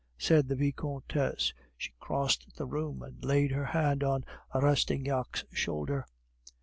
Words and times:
said 0.17 0.47
the 0.47 0.55
Vicomtesse; 0.55 1.53
she 1.77 1.91
crossed 1.99 2.55
the 2.55 2.65
room 2.65 3.03
and 3.03 3.23
laid 3.23 3.51
her 3.51 3.65
hand 3.65 4.03
on 4.03 4.25
Rastignac's 4.51 5.45
shoulder. 5.51 6.07